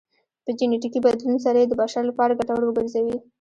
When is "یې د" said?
1.61-1.73